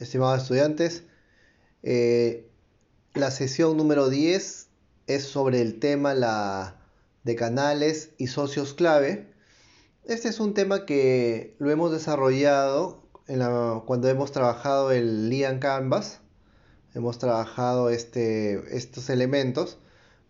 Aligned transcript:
estimados 0.00 0.42
estudiantes. 0.42 1.04
Eh, 1.82 2.50
la 3.14 3.30
sesión 3.30 3.76
número 3.76 4.08
10 4.08 4.68
es 5.06 5.24
sobre 5.24 5.60
el 5.60 5.78
tema 5.78 6.14
la, 6.14 6.80
de 7.24 7.36
canales 7.36 8.10
y 8.18 8.28
socios 8.28 8.74
clave. 8.74 9.32
Este 10.04 10.28
es 10.28 10.40
un 10.40 10.54
tema 10.54 10.86
que 10.86 11.54
lo 11.58 11.70
hemos 11.70 11.92
desarrollado 11.92 13.00
cuando 13.86 14.08
hemos 14.08 14.32
trabajado 14.32 14.90
el 14.90 15.28
Lian 15.28 15.60
Canvas. 15.60 16.20
Hemos 16.94 17.18
trabajado 17.18 17.90
este, 17.90 18.76
estos 18.76 19.08
elementos. 19.10 19.78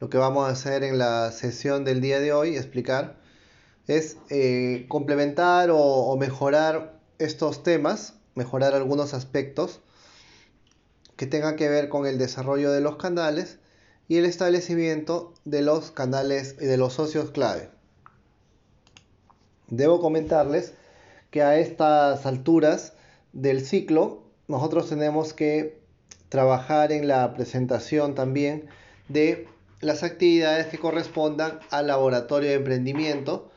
Lo 0.01 0.11
que 0.11 0.19
vamos 0.19 0.49
a 0.49 0.53
hacer 0.53 0.83
en 0.83 0.99
la 0.99 1.33
sesión 1.33 1.85
del 1.85 2.01
día 2.01 2.21
de 2.21 2.33
hoy, 2.33 2.57
explicar, 2.57 3.19
es 3.87 4.17
eh, 4.29 4.87
complementar 4.89 5.71
o 5.73 6.15
mejorar 6.19 7.01
estos 7.19 7.63
temas, 7.63 8.20
mejorar 8.35 8.75
algunos 8.75 9.15
aspectos 9.15 9.81
que 11.17 11.27
tengan 11.27 11.57
que 11.57 11.69
ver 11.69 11.89
con 11.89 12.07
el 12.07 12.19
desarrollo 12.19 12.73
de 12.73 12.81
los 12.81 12.97
canales 12.97 13.59
y 14.09 14.17
el 14.17 14.25
establecimiento 14.25 15.35
de 15.45 15.63
los 15.63 15.91
canales 15.91 16.57
y 16.61 16.65
de 16.65 16.77
los 16.77 16.95
socios 16.95 17.31
clave. 17.31 17.71
Debo 19.69 20.01
comentarles 20.01 20.73
que 21.31 21.43
a 21.43 21.59
estas 21.59 22.27
alturas 22.27 22.95
del 23.33 23.65
ciclo 23.65 24.25
nosotros 24.49 24.89
tenemos 24.89 25.33
que 25.33 25.81
trabajar 26.29 26.91
en 26.91 27.07
la 27.07 27.35
presentación 27.35 28.15
también 28.15 28.69
de 29.09 29.47
las 29.81 30.03
actividades 30.03 30.67
que 30.67 30.79
correspondan 30.79 31.61
al 31.71 31.87
laboratorio 31.87 32.51
de 32.51 32.57
emprendimiento, 32.57 33.51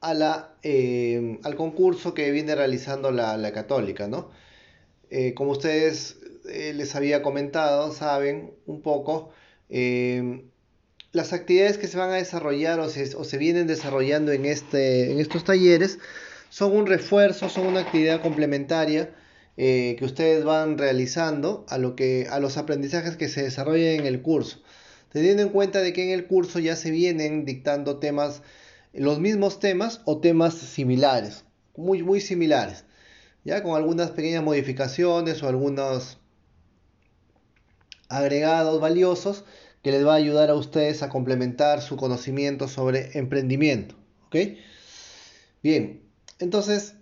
a 0.00 0.14
la, 0.14 0.54
eh, 0.62 1.38
al 1.42 1.56
concurso 1.56 2.14
que 2.14 2.30
viene 2.30 2.54
realizando 2.54 3.10
la, 3.10 3.52
católica. 3.52 4.08
¿no? 4.08 4.30
Eh, 5.10 5.34
como 5.34 5.52
ustedes 5.52 6.18
eh, 6.48 6.72
les 6.74 6.94
había 6.96 7.22
comentado, 7.22 7.92
saben 7.92 8.52
un 8.66 8.82
poco, 8.82 9.30
eh, 9.68 10.42
las 11.12 11.32
actividades 11.32 11.78
que 11.78 11.88
se 11.88 11.98
van 11.98 12.10
a 12.10 12.14
desarrollar 12.14 12.78
o 12.80 12.88
se, 12.88 13.38
vienen 13.38 13.66
desarrollando 13.66 14.32
en, 14.32 14.44
este, 14.46 15.10
en 15.10 15.18
estos 15.18 15.44
talleres 15.44 15.98
son 16.50 16.76
un 16.76 16.86
refuerzo, 16.86 17.48
son 17.48 17.66
una 17.66 17.80
actividad 17.80 18.22
complementaria 18.22 19.10
eh, 19.56 19.96
que 19.98 20.04
ustedes 20.04 20.44
van 20.44 20.78
realizando 20.78 21.64
a, 21.68 21.78
lo 21.78 21.96
que, 21.96 22.26
a 22.30 22.38
los 22.40 22.56
aprendizajes 22.56 23.16
que 23.16 23.28
se 23.28 23.42
desarrollan 23.42 24.00
en 24.00 24.06
el 24.06 24.22
curso. 24.22 24.62
Teniendo 25.12 25.42
en 25.42 25.48
cuenta 25.48 25.80
de 25.80 25.92
que 25.92 26.04
en 26.04 26.10
el 26.10 26.26
curso 26.26 26.60
ya 26.60 26.76
se 26.76 26.90
vienen 26.92 27.44
dictando 27.44 27.98
temas, 27.98 28.42
los 28.92 29.20
mismos 29.20 29.60
temas 29.60 30.00
o 30.04 30.18
temas 30.18 30.54
similares, 30.54 31.44
muy, 31.76 32.02
muy 32.02 32.20
similares, 32.20 32.84
ya 33.44 33.62
con 33.62 33.76
algunas 33.76 34.10
pequeñas 34.10 34.42
modificaciones 34.42 35.42
o 35.42 35.48
algunos 35.48 36.18
agregados 38.08 38.80
valiosos 38.80 39.44
que 39.82 39.92
les 39.92 40.04
va 40.06 40.12
a 40.12 40.16
ayudar 40.16 40.50
a 40.50 40.54
ustedes 40.54 41.02
a 41.02 41.08
complementar 41.08 41.80
su 41.80 41.96
conocimiento 41.96 42.68
sobre 42.68 43.16
emprendimiento. 43.18 43.94
¿Ok? 44.26 44.36
Bien, 45.62 46.02
entonces, 46.38 46.94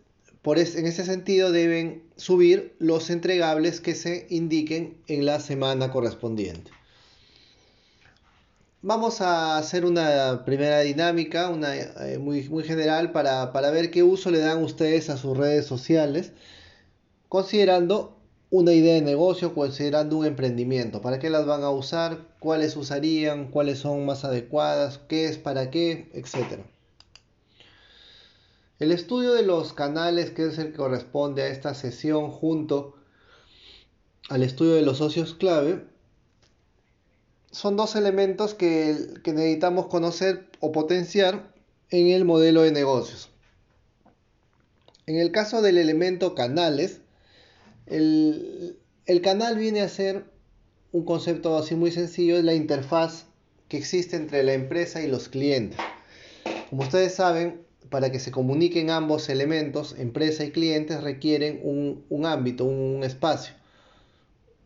por 0.43 0.59
en 0.59 0.87
ese 0.87 1.05
sentido 1.05 1.51
deben 1.51 2.05
subir 2.17 2.77
los 2.79 3.11
entregables 3.11 3.81
que 3.81 3.95
se 3.95 4.27
indiquen 4.31 4.99
en 5.07 5.27
la 5.27 5.41
semana 5.41 5.91
correspondiente. 5.91 6.71
Vamos 8.89 9.21
a 9.21 9.59
hacer 9.59 9.85
una 9.85 10.47
primera 10.47 10.81
dinámica, 10.81 11.51
una 11.51 11.77
eh, 11.77 12.17
muy, 12.19 12.43
general, 12.65 13.13
para, 13.13 13.53
para 13.53 13.71
ver 13.71 13.91
qué 13.91 14.03
uso 14.03 14.31
le 14.31 14.39
dan 14.39 14.65
ustedes 14.65 15.11
a 15.11 15.19
sus 15.19 15.37
redes 15.37 15.67
sociales, 15.67 16.33
considerando 17.29 18.17
una 18.49 18.73
idea 18.73 18.95
de 18.95 19.03
negocio 19.03 19.53
considerando 19.55 20.17
un 20.17 20.25
emprendimiento. 20.25 21.03
¿Para 21.03 21.19
qué 21.19 21.29
las 21.29 21.45
van 21.45 21.65
a 21.65 21.71
usar? 21.71 22.29
¿Cuáles 22.39 22.77
usarían? 22.77 23.51
¿Cuáles 23.51 23.81
son 23.81 24.07
más 24.07 24.25
adecuadas? 24.25 25.01
¿Qué 25.07 25.27
es 25.27 25.37
para 25.37 25.71
qué? 25.71 26.11
Etcétera. 26.15 26.65
El 28.79 28.91
estudio 28.91 29.35
de 29.35 29.43
los 29.43 29.75
canales, 29.75 30.31
que 30.31 30.47
es 30.47 30.57
el 30.57 30.69
que 30.69 30.79
corresponde 30.79 31.43
a 31.43 31.49
esta 31.49 31.75
sesión 31.75 32.31
junto 32.31 32.97
al 34.31 34.43
estudio 34.43 34.77
de 34.77 34.83
los 34.83 34.97
socios 34.97 35.35
clave, 35.35 35.85
son 37.51 37.77
dos 37.77 37.97
elementos 37.97 38.55
que, 38.55 38.97
que 39.23 39.33
necesitamos 39.33 39.87
conocer 39.87 40.49
o 40.61 40.73
potenciar 40.73 41.53
en 41.91 42.09
el 42.09 42.25
modelo 42.25 42.63
de 42.63 42.73
negocios. 42.73 43.31
En 45.07 45.17
el 45.17 45.33
caso 45.33 45.63
del 45.63 45.79
elemento 45.79 46.35
canales, 46.35 47.01
el, 47.87 48.79
canal 49.23 49.57
viene 49.57 49.81
a 49.81 49.89
ser 49.89 50.25
un 50.93 51.05
concepto 51.05 51.57
así 51.57 51.75
muy 51.75 51.91
sencillo, 51.91 52.37
es 52.37 52.45
la 52.45 52.55
interfaz 52.55 53.25
que 53.69 53.79
existe 53.79 54.17
entre 54.17 54.43
la 54.43 54.53
empresa 54.53 55.03
y 55.03 55.07
los 55.07 55.31
clientes. 55.31 55.79
Como 56.69 56.83
ustedes 56.83 57.15
saben, 57.15 57.63
para 57.89 58.13
que 58.13 58.21
se 58.21 58.31
comuniquen 58.31 58.91
ambos 58.91 59.31
elementos, 59.31 59.95
empresa 59.99 60.45
y 60.45 60.51
clientes, 60.51 61.03
requieren 61.03 61.61
un, 61.63 62.05
un, 62.11 62.27
ámbito, 62.27 62.67
un 62.67 63.03
espacio, 63.03 63.55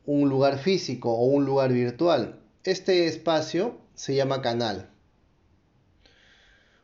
un 0.06 0.28
lugar 0.28 0.58
físico 0.58 1.12
o 1.12 1.26
un 1.26 1.44
lugar 1.44 1.72
virtual. 1.72 2.41
Este 2.64 3.06
espacio 3.06 3.78
se 3.94 4.14
llama 4.14 4.40
canal. 4.40 4.88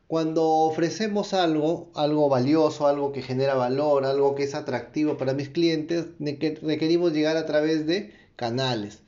Cuando 0.08 0.44
ofrecemos 0.44 1.34
algo, 1.34 1.92
algo 1.94 2.28
valioso, 2.28 2.88
algo 2.88 3.12
que 3.12 3.22
genera 3.22 3.54
valor, 3.54 4.04
algo 4.04 4.34
que 4.34 4.42
es 4.42 4.54
atractivo 4.56 5.16
para 5.16 5.34
mis 5.34 5.50
clientes, 5.50 6.06
requerimos 6.18 7.12
llegar 7.12 7.36
a 7.36 7.46
través 7.46 7.86
de 7.86 8.12
canales. 8.34 9.00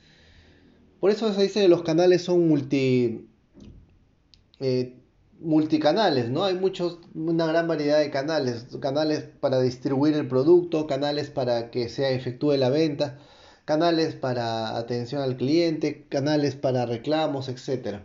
Por 1.01 1.11
eso 1.11 1.33
se 1.33 1.43
dice 1.43 1.63
que 1.63 1.69
los 1.69 1.83
canales 1.83 2.23
son 2.23 2.47
multi, 2.47 3.27
eh, 4.61 4.95
multicanales, 5.41 6.29
¿no? 6.29 6.45
Hay 6.45 6.55
muchos, 6.55 6.99
una 7.15 7.47
gran 7.47 7.67
variedad 7.67 7.99
de 7.99 8.11
canales, 8.11 8.67
canales 8.81 9.25
para 9.41 9.61
distribuir 9.61 10.15
el 10.15 10.29
producto, 10.29 10.87
canales 10.87 11.31
para 11.31 11.71
que 11.71 11.89
se 11.89 12.15
efectúe 12.15 12.53
la 12.59 12.69
venta, 12.69 13.19
canales 13.71 14.17
para 14.17 14.77
atención 14.77 15.23
al 15.23 15.37
cliente, 15.37 16.05
canales 16.09 16.57
para 16.57 16.87
reclamos, 16.87 17.49
etcétera. 17.49 18.05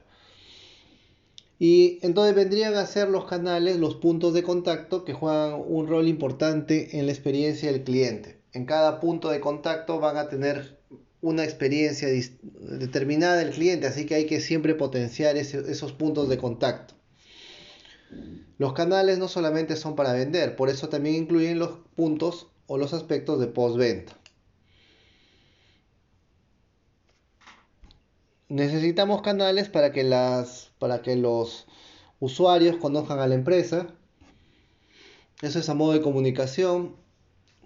Y 1.58 1.98
entonces 2.04 2.36
vendrían 2.36 2.76
a 2.76 2.86
ser 2.86 3.10
los 3.10 3.26
canales, 3.26 3.78
los 3.78 3.96
puntos 3.96 4.36
de 4.36 4.44
contacto 4.44 5.04
que 5.06 5.14
juegan 5.14 5.60
un 5.66 5.88
rol 5.88 6.08
importante 6.08 7.00
en 7.00 7.08
la 7.08 7.14
experiencia 7.14 7.72
del 7.72 7.84
cliente. 7.84 8.38
En 8.54 8.68
cada 8.68 9.00
punto 9.00 9.32
de 9.32 9.40
contacto 9.40 10.00
van 10.00 10.18
a 10.18 10.30
tener 10.30 10.78
una 11.22 11.44
experiencia 11.44 12.10
determinada 12.10 13.38
del 13.38 13.50
cliente, 13.50 13.88
así 13.88 14.06
que 14.06 14.14
hay 14.14 14.28
que 14.28 14.42
siempre 14.42 14.76
potenciar 14.76 15.36
esos 15.36 15.94
puntos 15.94 16.30
de 16.30 16.38
contacto. 16.38 16.94
Los 18.60 18.74
canales 18.74 19.18
no 19.18 19.28
solamente 19.30 19.76
son 19.78 19.96
para 19.96 20.14
vender, 20.14 20.56
por 20.56 20.70
eso 20.70 20.90
también 20.90 21.16
incluyen 21.16 21.58
los 21.58 21.80
puntos 21.96 22.50
o 22.68 22.78
los 22.78 22.94
aspectos 22.94 23.40
de 23.40 23.48
postventa. 23.48 24.16
Necesitamos 28.50 29.22
canales 29.22 29.70
para 29.70 29.92
que, 29.92 30.04
las, 30.04 30.72
para 30.80 31.02
que 31.02 31.16
los 31.16 31.68
usuarios 32.20 32.78
conozcan 32.78 33.20
a 33.20 33.28
la 33.28 33.36
empresa. 33.36 33.88
Eso 35.42 35.60
es 35.60 35.70
a 35.70 35.74
modo 35.74 35.94
de 35.94 36.02
comunicación. 36.02 36.96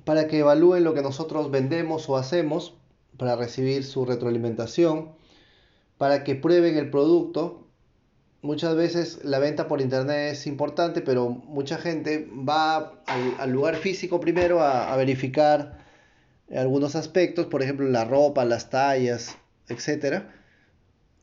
Para 0.05 0.27
que 0.27 0.39
evalúen 0.39 0.83
lo 0.83 0.93
que 0.93 1.01
nosotros 1.01 1.51
vendemos 1.51 2.09
o 2.09 2.17
hacemos. 2.17 2.75
Para 3.17 3.35
recibir 3.35 3.83
su 3.83 4.05
retroalimentación. 4.05 5.11
Para 5.97 6.23
que 6.23 6.35
prueben 6.35 6.77
el 6.77 6.89
producto. 6.89 7.65
Muchas 8.41 8.75
veces 8.75 9.19
la 9.25 9.39
venta 9.39 9.67
por 9.67 9.81
internet 9.81 10.31
es 10.31 10.47
importante, 10.47 11.01
pero 11.01 11.29
mucha 11.29 11.77
gente 11.77 12.29
va 12.33 13.03
al, 13.37 13.51
lugar 13.51 13.75
físico 13.75 14.21
primero 14.21 14.61
a, 14.61 14.93
a 14.93 14.95
verificar 14.95 15.85
algunos 16.55 16.95
aspectos, 16.95 17.47
por 17.47 17.61
ejemplo 17.61 17.89
la 17.89 18.05
ropa, 18.05 18.45
las 18.45 18.69
tallas, 18.69 19.37
etcétera 19.67 20.33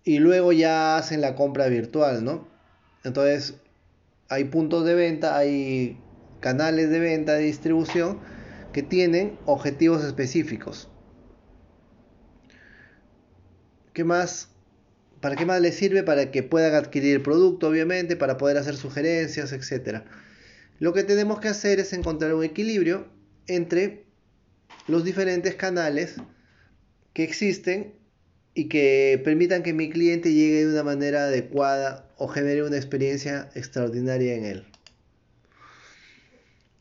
y 0.07 0.21
luego 0.21 0.53
ya 0.53 0.97
hacen 0.97 1.21
la 1.21 1.35
compra 1.35 1.67
virtual, 1.67 2.25
¿no? 2.25 2.47
Entonces, 3.03 3.57
hay 4.29 4.45
puntos 4.45 4.85
de 4.85 4.95
venta, 4.95 5.37
hay 5.37 5.99
canales 6.39 6.91
de 6.91 7.01
venta, 7.01 7.35
de 7.35 7.43
distribución 7.43 8.21
que 8.73 8.85
tienen 8.85 9.37
objetivos 9.47 10.05
específicos. 10.05 10.89
¿Qué 13.93 14.05
más? 14.05 14.51
¿Para 15.21 15.35
qué 15.35 15.45
más 15.45 15.61
les 15.61 15.75
sirve? 15.75 16.05
Para 16.05 16.31
que 16.31 16.45
puedan 16.45 16.77
adquirir 16.77 17.25
producto, 17.25 17.67
obviamente, 17.67 18.15
para 18.15 18.37
poder 18.37 18.59
hacer 18.59 18.77
sugerencias, 18.77 19.53
etc. 19.53 20.05
Lo 20.79 20.93
que 20.93 21.03
tenemos 21.03 21.41
que 21.41 21.49
hacer 21.49 21.81
es 21.81 21.93
encontrar 21.93 22.33
un 22.33 22.45
equilibrio 22.45 23.09
entre 23.49 24.07
los 24.87 25.03
diferentes 25.03 25.57
canales 25.57 26.15
que 27.13 27.25
existen 27.25 28.06
y 28.57 28.69
que 28.71 29.21
permitan 29.23 29.63
que 29.63 29.75
mi 29.75 29.91
cliente 29.91 30.33
llegue 30.33 30.65
de 30.65 30.73
una 30.73 30.83
manera 30.83 31.25
adecuada 31.25 32.09
o 32.17 32.27
genere 32.27 32.63
una 32.63 32.79
experiencia 32.79 33.51
extraordinaria 33.55 34.35
en 34.35 34.45
él. 34.47 34.67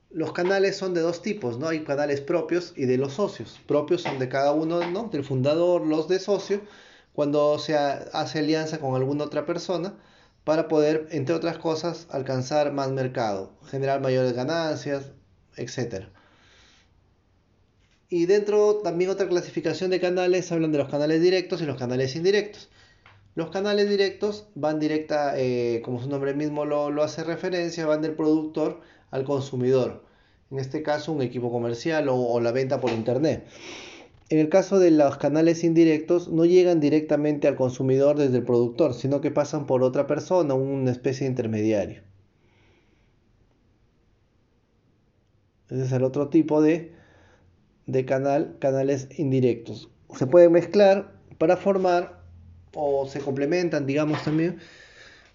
los 0.10 0.31
canales 0.31 0.77
son 0.77 0.94
de 0.94 1.01
dos 1.01 1.22
tipos, 1.22 1.60
¿no? 1.60 1.68
Hay 1.68 1.83
canales 1.83 2.22
propios 2.22 2.74
y 2.77 2.86
de 2.86 2.98
los 2.98 3.16
socios. 3.16 3.60
Propios 3.68 4.04
son 4.04 4.18
de 4.19 4.30
cada 4.30 4.54
uno, 4.54 4.89
¿no? 4.89 5.10
Del 5.10 5.25
fundador, 5.25 5.86
los 5.86 6.07
de 6.07 6.19
socio, 6.19 6.62
cuando 7.13 7.60
se 7.60 7.75
hace 7.75 8.39
alianza 8.39 8.80
con 8.80 8.95
alguna 8.95 9.25
otra 9.25 9.45
persona 9.45 9.95
para 10.45 10.69
poder, 10.69 11.10
entre 11.12 11.36
otras 11.36 11.57
cosas, 11.57 12.07
alcanzar 12.10 12.72
más 12.72 12.92
mercado, 12.92 13.51
generar 13.66 14.00
mayores 14.00 14.31
ganancias, 14.31 15.12
etc. 15.57 16.06
Y 18.10 18.25
dentro 18.28 18.78
también 18.78 19.10
otra 19.10 19.28
clasificación 19.28 19.90
de 19.90 20.00
canales 20.00 20.52
hablan 20.52 20.72
de 20.72 20.78
los 20.78 20.90
canales 20.90 21.22
directos 21.22 21.62
y 21.62 21.66
los 21.66 21.78
canales 21.78 22.16
indirectos. 22.16 22.69
Los 23.36 23.50
canales 23.50 23.90
directos 23.90 24.48
van 24.56 24.80
directa, 24.80 25.34
eh, 25.38 25.81
como 25.84 26.02
su 26.02 26.07
nombre 26.07 26.34
mismo 26.34 26.66
lo, 26.66 26.90
lo 26.92 27.04
hace 27.04 27.24
referencia, 27.24 27.86
van 27.86 28.02
del 28.02 28.13
productor 28.13 28.81
al 29.12 29.25
consumidor. 29.25 30.06
En 30.52 30.60
este 30.60 30.84
caso, 30.84 31.12
un 31.12 31.22
equipo 31.22 31.52
comercial 31.52 32.07
o, 32.10 32.40
la 32.40 32.52
venta 32.52 32.80
por 32.80 32.92
internet. 32.92 33.46
En 34.30 34.40
el 34.40 34.50
caso 34.50 34.80
de 34.80 34.92
los 34.92 35.18
canales 35.18 35.63
indirectos, 35.63 36.30
no 36.30 36.46
llegan 36.46 36.80
directamente 36.80 37.48
al 37.48 37.56
consumidor 37.56 38.18
desde 38.18 38.38
el 38.38 38.44
productor, 38.44 38.94
sino 38.94 39.22
que 39.22 39.31
pasan 39.31 39.66
por 39.66 39.84
otra 39.84 40.08
persona, 40.08 40.54
una 40.54 40.92
especie 40.92 41.25
de 41.25 41.31
intermediario. 41.31 42.01
Ese 45.69 45.84
es 45.84 45.92
el 45.92 46.04
otro 46.04 46.30
tipo 46.30 46.62
de, 46.62 46.94
de 47.88 48.06
canal, 48.06 48.58
canales 48.60 49.08
indirectos. 49.18 49.90
Se 50.16 50.28
pueden 50.28 50.52
mezclar 50.52 51.12
para 51.38 51.58
formar 51.58 52.22
o 52.74 53.08
se 53.08 53.20
complementan, 53.20 53.86
digamos 53.86 54.24
también, 54.24 54.60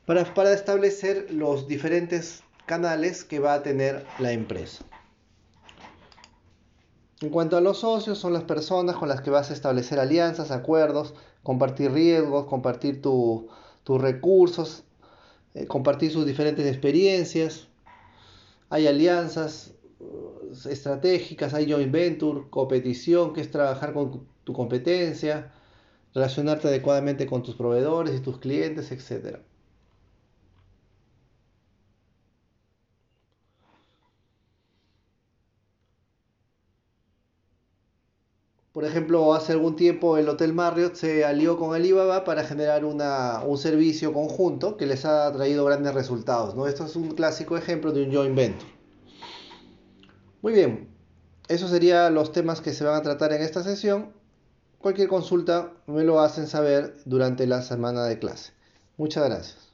para, 0.07 0.33
para 0.35 0.53
establecer 0.53 1.33
los 1.33 1.69
diferentes 1.69 2.43
canales 2.67 3.25
que 3.25 3.39
va 3.39 3.55
a 3.55 3.63
tener 3.63 4.05
la 4.19 4.33
empresa. 4.33 4.85
En 7.21 7.29
cuanto 7.29 7.59
a 7.59 7.61
los 7.61 7.81
socios, 7.81 8.19
son 8.19 8.33
las 8.33 8.45
personas 8.45 8.97
con 8.97 9.09
las 9.09 9.21
que 9.21 9.29
vas 9.29 9.51
a 9.51 9.53
establecer 9.53 9.99
alianzas, 9.99 10.51
acuerdos, 10.51 11.15
compartir 11.43 11.93
riesgos, 11.93 12.47
compartir 12.47 13.03
tus 13.03 13.45
recursos, 13.87 14.85
eh, 15.55 15.67
compartir 15.67 16.13
sus 16.13 16.25
diferentes 16.25 16.67
experiencias. 16.67 17.69
Hay 18.71 18.87
alianzas 18.87 19.75
estratégicas, 20.67 21.55
hay 21.55 21.71
joint 21.71 21.93
venture, 21.93 22.43
competición, 22.51 23.33
que 23.33 23.41
es 23.41 23.51
trabajar 23.51 23.93
con 23.93 24.27
tu 24.45 24.53
competencia, 24.53 25.53
relacionarte 26.15 26.69
adecuadamente 26.69 27.27
con 27.27 27.43
tus 27.43 27.55
proveedores 27.57 28.17
y 28.17 28.21
tus 28.21 28.39
clientes, 28.39 28.91
etc. 28.93 29.39
Por 38.73 38.85
ejemplo, 38.85 39.35
hace 39.35 39.53
algún 39.53 39.77
tiempo 39.77 40.17
el 40.17 40.29
Hotel 40.29 40.53
Marriott 40.53 40.95
se 40.95 41.25
alió 41.25 41.59
con 41.59 41.75
Alibaba 41.75 42.25
para 42.25 42.45
generar 42.45 42.85
un 42.85 43.59
servicio 43.59 44.13
conjunto 44.13 44.77
que 44.77 44.87
les 44.87 45.05
ha 45.05 45.33
traído 45.33 45.65
grandes 45.65 45.93
resultados. 45.93 46.55
¿no? 46.55 46.67
Esto 46.67 46.87
es 46.87 46.97
un 46.97 47.11
clásico 47.11 47.57
ejemplo 47.57 47.93
de 47.93 48.05
un 48.05 48.15
joint 48.15 48.37
venture. 48.37 48.80
Muy 50.43 50.53
bien, 50.55 50.89
esos 51.49 51.71
serían 51.71 52.15
los 52.15 52.33
temas 52.33 52.61
que 52.61 52.73
se 52.73 52.85
van 52.85 52.95
a 52.95 53.03
tratar 53.03 53.33
en 53.33 53.43
esta 53.43 53.63
sesión. 53.63 54.13
Cualquier 54.79 55.09
consulta 55.09 55.73
me 55.87 56.05
lo 56.05 56.21
hacen 56.21 56.47
saber 56.47 56.97
durante 57.05 57.47
la 57.47 57.61
semana 57.61 58.05
de 58.05 58.19
clase. 58.19 58.53
Muchas 58.97 59.25
gracias. 59.27 59.70